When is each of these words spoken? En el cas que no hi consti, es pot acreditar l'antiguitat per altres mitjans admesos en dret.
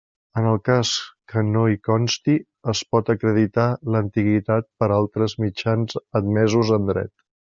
En 0.39 0.45
el 0.51 0.55
cas 0.67 0.93
que 1.33 1.41
no 1.49 1.65
hi 1.73 1.77
consti, 1.87 2.37
es 2.73 2.81
pot 2.95 3.11
acreditar 3.15 3.67
l'antiguitat 3.97 4.69
per 4.83 4.89
altres 4.97 5.37
mitjans 5.45 6.01
admesos 6.23 6.73
en 6.81 6.91
dret. 6.95 7.15